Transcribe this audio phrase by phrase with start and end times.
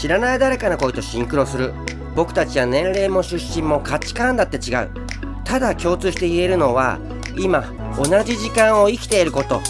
[0.00, 1.74] 知らない誰かの声とシンクロする。
[2.16, 4.88] 僕たちは年齢も出身も価値観だって違う。
[5.44, 6.98] ただ共通して言えるのは
[7.36, 9.60] 今同じ時間を生きていること。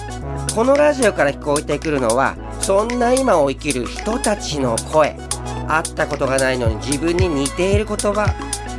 [0.54, 5.18] このラジオから聞こえてくるのはそんな今を生きる人たちの声。
[5.66, 8.32] 会ったことがないのに自分に似ている言葉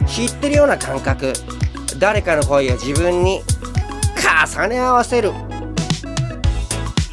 [0.08, 1.34] 知ってるような感覚。
[2.00, 3.42] 誰かの声を自分に
[4.48, 5.34] 重ね合わせる。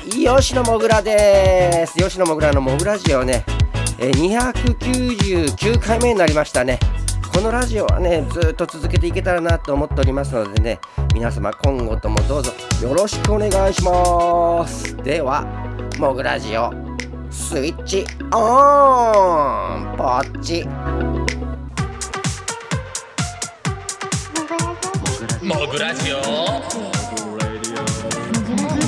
[0.09, 1.99] 吉野もぐらです。
[1.99, 3.45] 吉野もぐらのもぐラジオね
[3.99, 6.79] 299回目になりましたね。
[7.35, 10.81] このラジオはねずっと続けていけたらなと思っておりますのでね
[11.15, 12.53] 皆様今後ともどうぞ
[12.83, 14.97] よろしくお願いします。
[14.99, 15.45] では
[15.99, 16.73] もぐラジオ
[17.31, 20.65] スイッチオンポッチ。
[25.45, 26.17] もぐラジオ。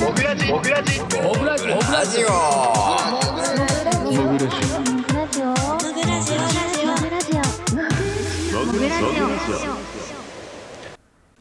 [0.01, 2.25] もぐラジもぐラジもぐラジもぐラジ
[4.97, 5.00] オ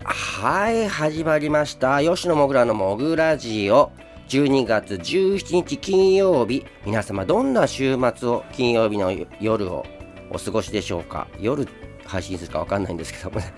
[0.03, 2.01] はい始まりました。
[2.01, 3.91] 吉野もぐらのもぐラジオ。
[4.29, 6.65] 12月17日金曜日。
[6.87, 9.85] 皆様どんな週末を金曜日の夜を
[10.31, 11.27] お過ごしでしょうか。
[11.39, 11.67] 夜
[12.05, 13.53] 配信するかわかんないんですけどもね。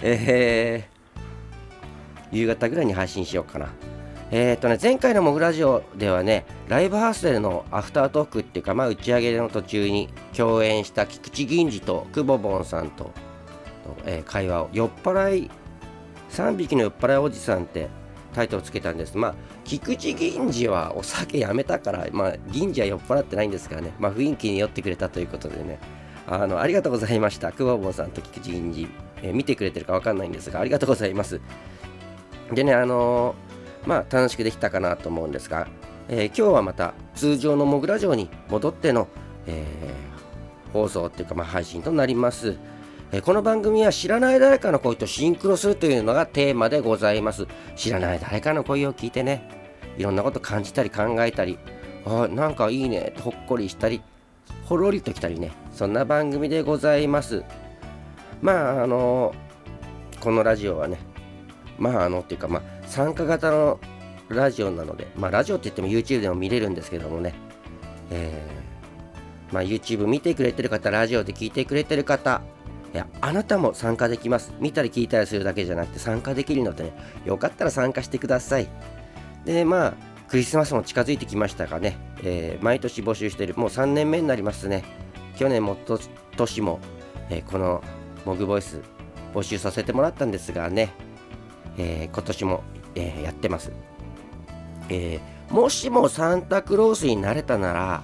[0.00, 3.68] えー、夕方ぐらいに配信しようかな。
[4.34, 13.12] えー、とね前回のモグラジオではねライブハウスでのアフタートークっていうかまあ打ち上げの途中に共演した菊池銀次とくぼぼんさんと
[14.04, 15.50] えー、会話を酔っ払い
[16.30, 17.88] 3匹の酔っ払いおじさんって
[18.34, 19.18] タイトルをつけたんです。
[19.18, 23.92] まあ菊池銀次はお酒やめたからまあ銀次は酔っ払ってないんですからね。
[23.98, 25.78] まあ雰囲気に酔ってくれたということでね。
[26.26, 27.52] あのありがとうございました。
[27.52, 28.88] くぼぼんさんと菊池銀次、
[29.22, 31.40] えー、見てくれてるかわかんないんですがありがとうございます。
[32.50, 33.51] でねあのー、
[33.86, 35.68] まあ楽しくできたかなと思うんですが、
[36.08, 39.08] えー、今日はまた通常のモグラ城に戻っての、
[39.46, 39.66] え
[40.72, 42.56] 放送っていうかまあ配信となります。
[43.12, 47.46] えこの番組は知らない誰かの声とシンクロするというのがテーマでございます。
[47.76, 49.48] 知らない誰かの声を聞いてね
[49.98, 51.58] いろんなこと感じたり考えたり
[52.06, 54.00] あなんかいいねほっこりしたり
[54.64, 57.44] ほろりときたりねそんな番組でございます。
[58.40, 59.34] まああの
[60.20, 60.98] このラジオはね
[61.78, 63.80] まああのっていうかまあ参加型の
[64.28, 67.34] ラジオなのでまあラジオって言っても YouTube でも見れるんですけどもね。
[68.10, 72.42] えー、まあ YouTube 見てくれてる方ラジオで聞いてくれてる方
[72.92, 74.52] いやあなたも参加できます。
[74.60, 76.92] 見たり聞いたりするだけじゃなくて参加できるのでね
[77.24, 78.68] よかったら参加してください。
[79.46, 79.94] でまあ
[80.28, 83.54] クリスマスも近づいてきましたがね、えー、毎年募集してる。
[83.56, 84.84] もう3年目になりますね。
[85.36, 85.98] 去年もと
[86.36, 86.78] 年も、
[87.30, 87.82] えー、この
[88.26, 88.80] モグボイス
[89.34, 90.90] 募集させてもらったんですがね、
[91.78, 92.62] えー、今年も、
[92.94, 93.72] えやってます、
[94.88, 95.20] え
[95.50, 98.02] もしもサンタクロースになれたなら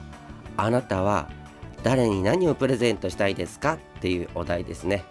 [0.57, 1.31] あなたは
[1.83, 5.05] 誰に何をプレゼントしたいですかっていうお題ですね。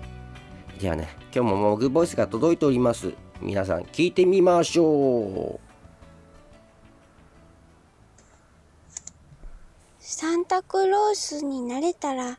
[0.79, 3.13] ではね今日もモグボイスが届いております。
[3.41, 5.67] 皆さん聞いてみましょう。
[9.99, 12.37] サンタクロースになれたら、うん、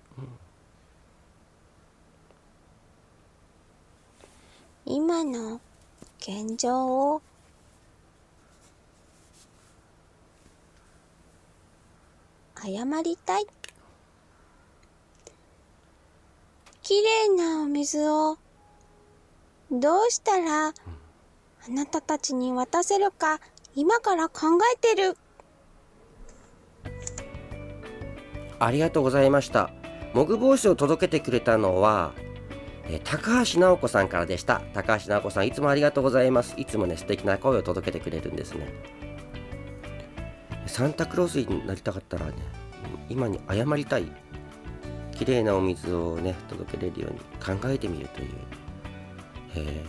[4.86, 5.60] 今の
[6.20, 7.22] 現状を。
[12.62, 13.46] 謝りたい。
[16.82, 18.38] きれいなお水を。
[19.70, 20.74] どうしたらあ
[21.68, 23.38] なたたちに渡せるか
[23.74, 25.16] 今から考えてる。
[28.58, 29.70] ありがとうございました。
[30.14, 32.12] モグ帽子を届けてくれたのは
[32.90, 34.62] え高橋直子さんからでした。
[34.72, 36.54] 高橋直子さんいつもありがとうございます。
[36.56, 38.68] いつもね素敵な声を届けてくれるんですね。
[40.66, 42.34] サンタクロースになりたかったらね
[43.08, 44.04] 今に謝りたい
[45.12, 48.28] きれいなお水をね届けれるように考えてみるという、
[49.56, 49.84] え、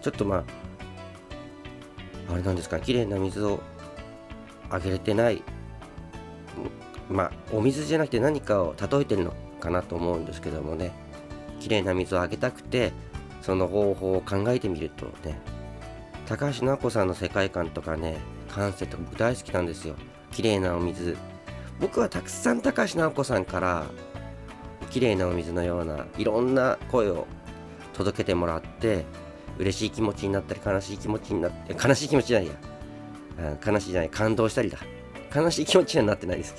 [0.00, 3.60] ちょっとまああれなんですかきれいな水を
[4.70, 5.42] あげれてない
[7.10, 11.07] まあお水じゃなくて何かを例えてるのかなと思うんですけどもね。
[11.58, 12.92] きれいな水をあげたくて
[13.42, 15.38] その方法を考えてみるとね
[16.26, 18.18] 高橋直子さんの世界観とかね
[18.48, 19.94] 感性とか僕大好きなんですよ。
[20.32, 21.16] 綺麗なお水。
[21.80, 23.86] 僕はたくさん高橋直子さんから
[24.90, 27.26] 綺麗なお水のようないろんな声を
[27.94, 29.04] 届けてもらって
[29.58, 32.54] 嬉しい気持ちになったり悲しい気持ちになって悲しい気持ちじゃないや。
[33.64, 34.78] 悲しいじゃない感動したりだ。
[35.34, 36.54] 悲しい気持ちにはなってないです、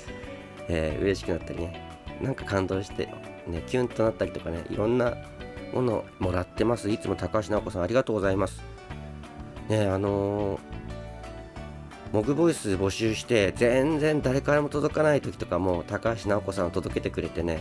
[0.68, 1.90] えー、嬉しくなったりね。
[2.22, 3.08] なんか感動して
[3.50, 5.16] ねキュンとなったりとかねいろんな
[5.72, 6.90] ものもらってます。
[6.90, 8.62] いつも高橋直子さんありがとうございます。
[9.68, 10.60] ねあのー、
[12.12, 17.60] モグボイス募集して全然誰からも届かない時とかも高橋直子さんを届けてくれてね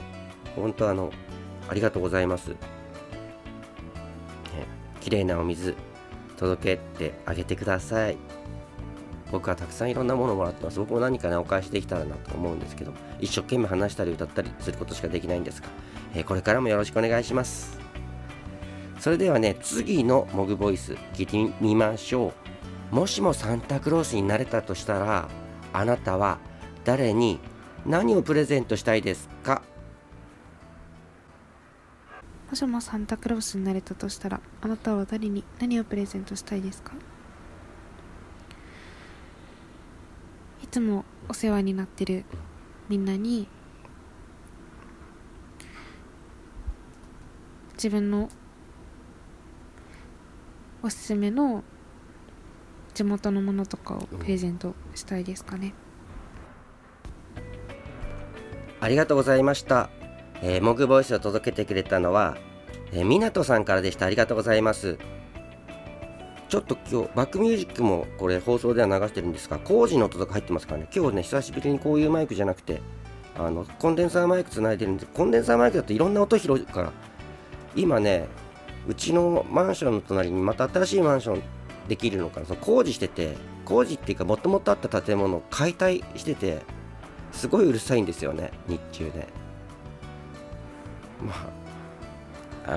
[0.55, 1.11] 本当あの
[1.69, 2.57] ありがとうございます、ね、
[5.01, 5.75] 綺麗なお水
[6.37, 8.38] 届けてあげてください。
[9.31, 15.67] 僕はたくさんいろんなものをもらってます僕も何かねお返しできたらなと思うんですけど一生懸命話したり歌ったりすることしかできないんですが、
[16.15, 17.79] えー、これからもよろしくお願いします。
[18.99, 22.33] それではね次のモグボイス聞いてみましょ
[22.91, 22.95] う。
[22.95, 25.29] もしもサンタクロースになれたとしたら
[25.71, 26.39] あなたは
[26.83, 27.39] 誰に
[27.85, 29.61] 何をプレゼントしたいですか？
[32.49, 36.93] もしもサンタクロースになれたとしたらあなたは誰に何をプレゼントしたいですか？
[40.69, 42.25] つもお世話になってる
[42.87, 43.47] みんなに
[47.73, 48.29] 自分の
[50.81, 51.63] おすすめの
[52.93, 55.73] 地元のものとかをプレゼントしたいですかね、
[58.81, 59.89] ありがとうございました
[60.41, 62.37] えー、モグボイスを届けてくれたのは、
[62.93, 64.05] えー、港さんからでした。
[64.05, 64.97] ありがとうございます。
[66.49, 72.81] ちょっと今日、バックミュージックもこれ放送では流してるんですが、工事の音とか入ってますからね、今日ね、久しぶりにこういうマイクじゃなくて、
[73.37, 76.91] あのコンデンサーマイクつないでるんで、コンデンサーマイクだといろんな音拾うから、
[77.75, 78.27] 今ね、
[78.87, 81.41] うちのマンションの隣にまた新しいマンション
[81.87, 86.63] できるのかな、その工事してて、工事っていうか、もともとあった建物を解体してて、
[87.31, 89.27] すごいうるさいんですよね、日中ね。
[91.21, 91.68] まあ、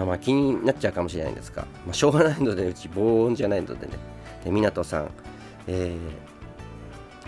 [0.01, 3.93] あまあ気になっちゃうかもしれないんですが、まあ、しょうがないので、うち防音じゃないのでね。
[4.45, 5.11] で、湊さん、
[5.67, 5.97] え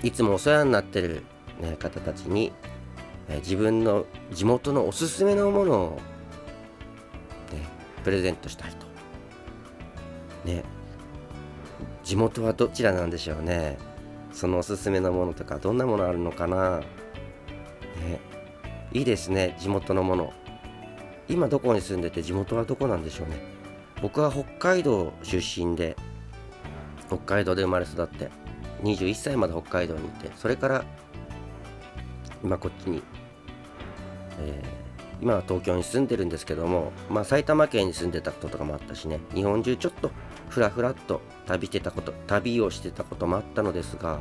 [0.02, 1.22] ー、いつもお世話になってる、
[1.60, 2.52] ね、方たちに、
[3.28, 6.00] えー、自分の地元のおすすめのものを、
[7.52, 7.66] ね、
[8.02, 8.86] プレゼントしたいと。
[10.48, 10.64] ね。
[12.02, 13.78] 地元はどちらなんでしょうね。
[14.32, 16.80] そのおすすめのものとか、どんなものあるのかな。
[16.80, 16.84] ね。
[18.92, 20.32] いいですね、地元のもの。
[21.28, 23.64] 今どこに住んでて地元はどこなんでしょうね。
[24.02, 25.96] 僕は北海道出身で
[27.06, 28.30] 北海道で生まれ育って
[28.82, 30.84] 21歳まで北海道にいてそれから
[32.42, 33.02] 今こっちに、
[34.40, 40.10] えー、今は東京に住んでるんですけども、まあ、埼玉県に住んでたこととかもあったしね日本中ちょっと
[40.50, 44.20] ふらふらっと旅してたこと旅をしてたこともあったのですが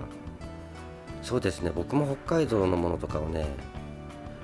[1.21, 3.47] そうですね僕も北海道のものとかをね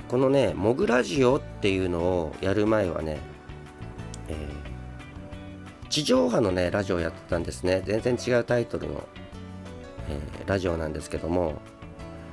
[0.09, 3.19] このね、モグラジオっていうのをやる前はね、
[4.27, 7.83] えー、地上波のね、ラジオをやってたんですね。
[7.85, 9.07] 全然違うタイトルの、
[10.09, 11.61] えー、ラジオなんですけども、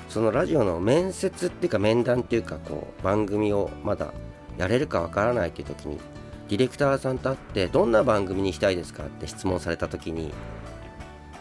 [0.08, 4.14] そのラジオの面接っていうか面談っていうか、こう、番組をまだ
[4.56, 5.98] やれるかわからないっていう時に、
[6.48, 10.32] ディレクターさんと会って、どんな番組にしたいですかって質問された時に、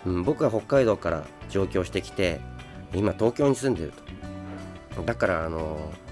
[0.06, 2.42] うん、僕は北海道から上京してきて、
[2.94, 3.94] 今東京に住んでる
[4.96, 5.02] と。
[5.04, 6.05] だから、あのー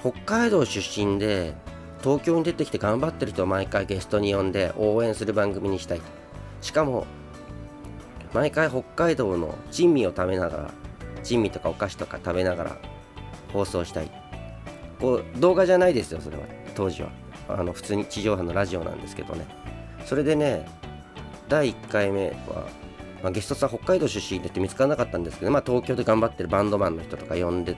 [0.00, 1.54] 北海道出身で
[2.02, 6.00] 東京に出てきて頑張ってる人を毎回ゲストに呼んで応援する番組にしたい
[6.60, 7.06] しかも
[8.32, 10.70] 毎回北海道の珍味を食べながら
[11.22, 12.76] 珍味とかお菓子とか食べながら
[13.52, 14.10] 放送したい。
[15.00, 16.44] こう動画じゃないですよそれは。
[16.74, 17.10] 当時は。
[17.48, 19.46] あの普通に地上波のラジオなんですけどね。
[20.04, 20.68] それでね
[21.48, 22.66] 第1回目は、
[23.22, 27.76] まあ、ゲストさん北海道出身でって見つからなかったんですけど、まあ、東京で頑張ってるバンドマンの人とか呼んで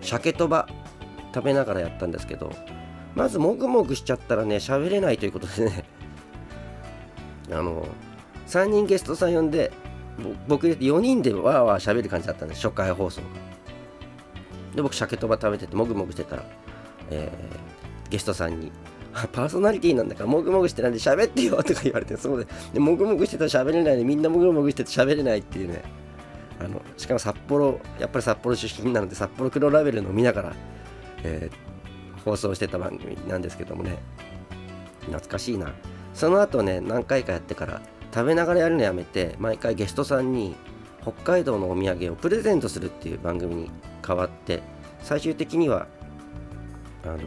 [0.00, 0.68] 鮭とば
[1.34, 2.52] 食べながらやったんですけど
[3.14, 5.84] まずもぐもぐしちゃったらね喋れないということでね。
[7.50, 7.86] あの
[8.46, 9.72] 3人ゲストさん呼んで
[10.46, 12.62] 僕4人でわーわー喋る感じだったんです。
[12.66, 13.22] 初回放送。
[14.74, 16.44] で僕鮭とば食べててもぐもぐしてたら、
[17.10, 18.70] えー、ゲストさんに
[19.32, 25.82] パーソナリティなんだからもぐもぐしてなんで喋ってよとか言われてそうででもぐもぐしてたら喋れないでみんなもぐもぐしてて喋れないっていうね。
[26.60, 30.56] あのしかも札幌やっぱり札幌出身なので札幌黒ラベルの見ながら
[31.24, 33.98] えー、放送してた番組なんですけどもね。
[35.02, 35.72] 懐かしいな。
[36.14, 37.80] その後ね何回かやってから
[38.12, 40.56] 食べながらやるのやめて毎回ゲストさんに
[41.02, 43.70] 北海道のお土産をプレゼントするっていう番組に
[44.06, 44.62] 変わって
[45.02, 45.86] 最終的には
[47.04, 47.18] あの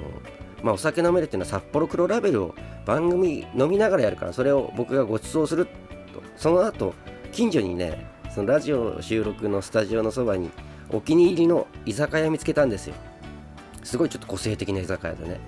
[0.62, 2.56] まあ、お酒飲めるっていうのは札幌黒ラベルを
[2.86, 5.72] 番組飲みながらやるからそれを僕がご馳走すると。
[6.38, 6.94] その後
[7.32, 10.52] 近所にねそのラジオ収録のスタジオのそばに
[10.90, 12.96] お気に入りの居酒屋見つけたんですよ。
[13.84, 15.40] すごいちょっと個性的な居酒屋でね。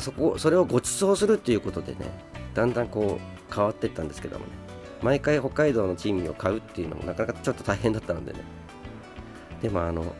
[0.00, 2.00] そこそれをご馳走するっていうことでね
[2.52, 4.52] だんだんこう変わっていったんですけどもね。
[5.02, 8.40] 毎回北海道の珍味を買うっていうのもなかなかちょっと大変だったのでね。
[9.62, 10.14] でもあの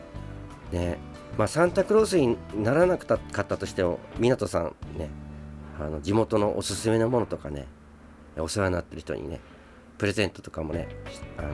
[0.71, 0.97] ね
[1.37, 5.09] まあサンタクロースにならなかったとしても湊さんね
[5.79, 7.67] あの地元のおすすめのものとかね
[8.37, 9.39] お世話になってる人にね
[9.97, 10.87] プレゼントとかもね
[11.37, 11.49] あの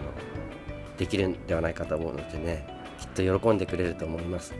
[0.97, 2.67] できるんではないかと思うのでね
[2.99, 4.53] きっと喜んでくれると思います、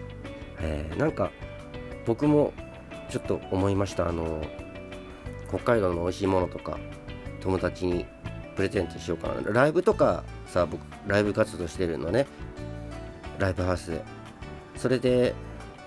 [0.65, 1.31] えーなんか
[2.05, 2.53] 僕も
[3.09, 4.09] ちょっと思いました。
[4.09, 4.41] あの
[5.47, 6.77] 北海道の美味しいものとか
[7.41, 8.05] 友達に
[8.55, 9.51] プレゼントしようかな。
[9.51, 12.25] ライブとかさ僕ライブ活動してるのね。
[13.37, 14.03] ライブハウスで。
[14.75, 15.35] それで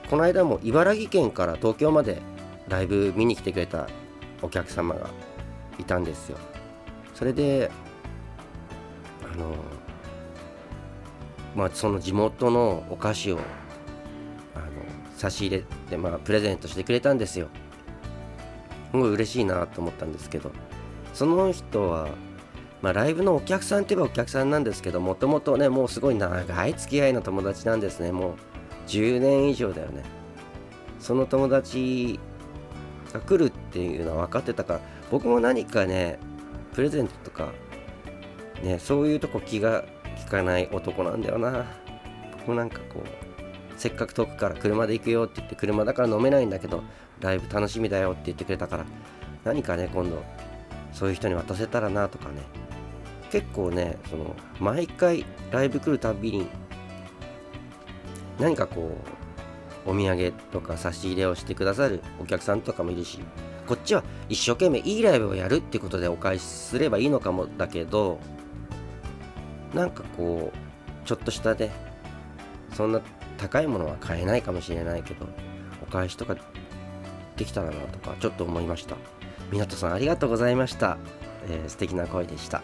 [0.09, 2.23] この間も茨城県から東京まで
[2.69, 3.89] ライブ見に来てくれた
[4.43, 5.11] お客様が
[5.79, 6.39] いたんですよ。
[7.15, 7.71] それで
[9.23, 9.55] あの
[11.55, 13.41] まあその地元のお菓子を
[15.19, 17.49] 差し入れてまあプレゼントしてくれたんですよ。
[18.93, 20.51] すごい嬉しいなと思ったんですけど。
[21.13, 22.09] その人は
[22.81, 28.13] まあ、ライブのお客さんといえばお客さんなんですけどもともとねもうすごい長い付き合いの友達なんですね。
[28.13, 28.35] もう
[28.87, 30.05] 10年以上だよね。
[31.01, 32.21] その友達
[33.13, 36.19] が来るっていうのは分かってたから僕も何かね
[36.73, 37.53] プレゼントとか
[38.63, 39.85] ねそういうとこ気が
[40.17, 41.67] 利かない男なんだよな。
[42.39, 43.38] 僕もなんかこう
[43.79, 46.83] せっかく遠くから車で行くよって言って車だから飲めないんだけど
[47.21, 48.87] ライブ楽しみだよって言ってくれたから
[49.45, 50.23] 何かね今度
[50.93, 52.43] そういう人に渡せたらなとかね。
[53.31, 56.47] 結構ねその毎回ライブ来るたびに
[58.39, 58.97] 何かこ
[59.87, 63.21] うお土産とか差し入れをしてくださるお客さんとかもいるし
[63.67, 68.19] こっちは一生懸命いいライブをやるってことでお返しすればいいのかもだけど
[69.75, 71.71] なんかこうちょっとしたね
[72.75, 73.01] そんな
[73.38, 75.26] 高いものは買えないかもしれないけど
[75.83, 76.37] お返しとか
[77.37, 78.97] できたらなとかちょっと思いました。
[79.50, 80.99] 湊さんありがとうございました、
[81.49, 82.62] えー素敵な声でした。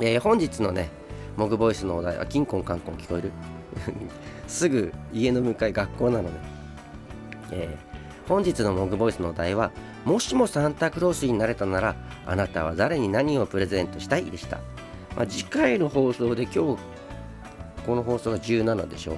[0.00, 0.88] えー本日のね、
[1.36, 3.32] モグボイスのお題は、キンコンカンコン聞こえる？
[4.48, 6.38] すぐ家の向かい学校なので、
[7.52, 7.90] えー
[8.28, 9.72] 本日のモグボイスのお題は、
[10.04, 14.24] もしもサンタクロースになれたなら、あなたは誰に何をプレゼントしたい？
[14.26, 14.58] でした。
[15.16, 16.78] まあ、次回の放送で今日、
[17.90, 19.16] この放送が17でしょ。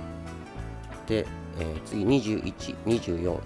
[1.07, 1.27] で、
[1.59, 3.39] えー次21、24。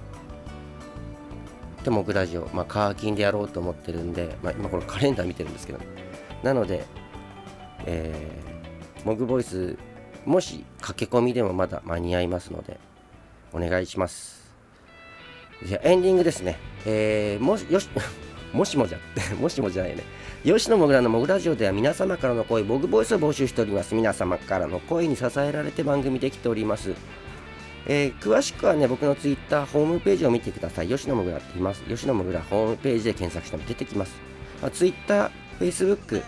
[1.82, 5.80] で、モグラジオ、まあ、カーキンでやろうと思ってるんで、まあ、今このカレンダー見てるんですけど、
[6.44, 6.84] なので、
[7.86, 9.76] えーモグボイス
[10.24, 12.80] もし駆け込みでもまだ間に合いますので
[13.52, 14.52] お願いします
[15.64, 17.88] じゃエンディングですねえーもしよし
[18.56, 18.98] もしもじゃ
[19.38, 20.04] もしもじゃないよね
[20.44, 26.94] 吉野もぐらのもぐラジオでは皆様からの声モグボイスを募集しております皆様からの声に支えられて番組できております
[27.88, 30.88] えー詳しくはね、僕のツイッター、ホームページを見てください。
[30.88, 31.82] 吉野もぐらって言います。
[31.84, 34.12] 吉野もぐらホームページで検索しても出てきます。
[34.60, 36.22] まあ、ツイッター、フェイスブック、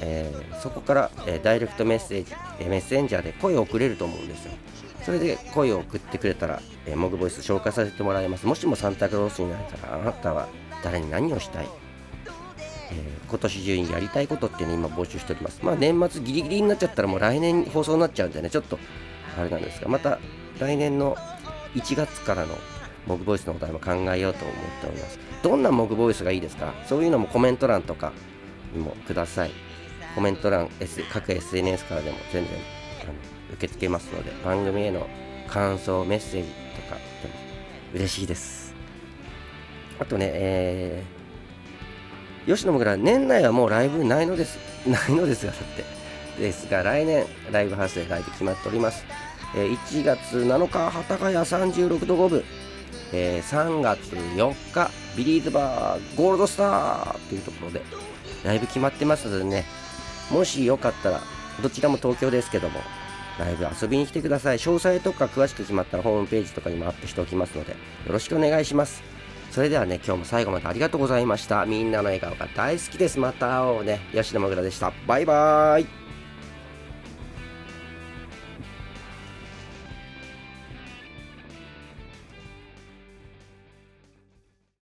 [0.00, 4.52] えーそこから、えーダイレクトメッセージ、えメッセンジャーで声を送れると思うんですよ。
[5.04, 8.44] それで声を送ってくれたら、えーモグボイス紹介させてもらいます。
[8.44, 10.48] もしもサンタクロースになれたら、あなたは
[10.84, 11.68] 誰に何をしたい、
[12.92, 15.58] えー今年中にやりたいことっていうのを今募集しております。
[15.62, 18.78] まあ年末ギリギリになっちゃったらもう来年放送になっちゃうんでね、ちょっと
[19.36, 20.20] あれなんですが、また
[20.60, 21.16] 来年の
[21.74, 22.56] 1月からの
[23.08, 25.18] モグボイスのお題も考えようと思っております。
[25.42, 26.74] どんなモグボイスがいいですか？
[26.86, 28.12] そういうのもコメント欄とか
[28.72, 29.50] にもください。
[30.14, 32.52] コメント欄、S、各 SNS からでも全然
[33.02, 33.12] あの
[33.54, 35.08] 受け付けますので、番組への
[35.48, 36.48] 感想、メッセージ
[36.80, 37.34] とかでも
[37.94, 38.63] 嬉しいです。
[39.98, 45.84] あとね、えー、吉野もぐら、年内はもうライブないのです、 ないのですが、だって。
[46.40, 49.04] ですが、来年、ライブハウスでライブ決まっております。
[49.56, 52.44] えー1月7日、幡ヶ谷36度5分。
[53.12, 57.82] えー3月4日、ビリーズバーゴールドスターというところで、
[58.44, 59.64] ライブ決まってますのでね、
[60.30, 61.20] もしよかったら、
[61.62, 62.80] どちらも東京ですけども、
[63.38, 64.58] ライブ遊びに来てください。
[64.58, 67.76] 詳細とか詳しく決まったらホームページとかにもアップしておきますので、よ
[68.08, 69.13] ろしくお願いします。
[69.54, 71.64] それではね、今日も最後までありがとうございました。
[71.64, 73.20] みんなの笑顔が大好きです。
[73.20, 74.00] また会おうね。
[74.12, 74.92] 吉野もぐらでした。
[75.06, 76.03] バイバーイ。